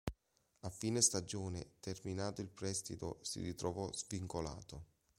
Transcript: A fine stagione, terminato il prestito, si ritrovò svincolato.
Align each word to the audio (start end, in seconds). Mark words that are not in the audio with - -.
A 0.61 0.69
fine 0.71 0.99
stagione, 1.03 1.73
terminato 1.79 2.41
il 2.41 2.49
prestito, 2.49 3.19
si 3.21 3.39
ritrovò 3.43 3.93
svincolato. 3.93 4.85